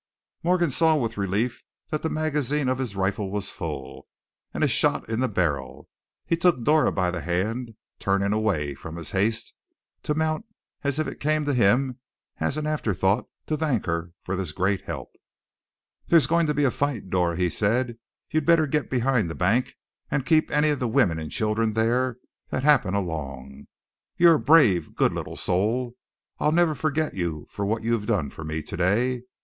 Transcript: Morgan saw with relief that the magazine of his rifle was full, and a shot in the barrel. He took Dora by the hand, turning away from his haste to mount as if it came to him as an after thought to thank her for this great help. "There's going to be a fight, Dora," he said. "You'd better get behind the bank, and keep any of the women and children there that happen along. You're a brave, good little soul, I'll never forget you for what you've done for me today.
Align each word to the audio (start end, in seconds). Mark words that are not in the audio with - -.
Morgan 0.41 0.71
saw 0.71 0.95
with 0.95 1.15
relief 1.15 1.63
that 1.91 2.01
the 2.01 2.09
magazine 2.09 2.67
of 2.69 2.79
his 2.79 2.95
rifle 2.95 3.29
was 3.29 3.51
full, 3.51 4.07
and 4.51 4.63
a 4.63 4.67
shot 4.67 5.07
in 5.07 5.19
the 5.19 5.27
barrel. 5.27 5.87
He 6.25 6.35
took 6.35 6.63
Dora 6.63 6.91
by 6.91 7.11
the 7.11 7.21
hand, 7.21 7.75
turning 7.99 8.33
away 8.33 8.73
from 8.73 8.95
his 8.95 9.11
haste 9.11 9.53
to 10.01 10.15
mount 10.15 10.45
as 10.83 10.97
if 10.97 11.07
it 11.07 11.19
came 11.19 11.45
to 11.45 11.53
him 11.53 11.99
as 12.39 12.57
an 12.57 12.65
after 12.65 12.95
thought 12.95 13.27
to 13.45 13.55
thank 13.55 13.85
her 13.85 14.11
for 14.23 14.35
this 14.35 14.53
great 14.53 14.85
help. 14.85 15.11
"There's 16.07 16.25
going 16.25 16.47
to 16.47 16.55
be 16.55 16.63
a 16.63 16.71
fight, 16.71 17.09
Dora," 17.09 17.35
he 17.37 17.51
said. 17.51 17.99
"You'd 18.31 18.43
better 18.43 18.65
get 18.65 18.89
behind 18.89 19.29
the 19.29 19.35
bank, 19.35 19.75
and 20.09 20.25
keep 20.25 20.49
any 20.49 20.71
of 20.71 20.79
the 20.79 20.87
women 20.87 21.19
and 21.19 21.29
children 21.29 21.73
there 21.73 22.17
that 22.49 22.63
happen 22.63 22.95
along. 22.95 23.67
You're 24.17 24.33
a 24.37 24.39
brave, 24.39 24.95
good 24.95 25.13
little 25.13 25.35
soul, 25.37 25.93
I'll 26.39 26.51
never 26.51 26.73
forget 26.73 27.13
you 27.13 27.45
for 27.51 27.67
what 27.67 27.83
you've 27.83 28.07
done 28.07 28.31
for 28.31 28.43
me 28.43 28.63
today. 28.63 29.21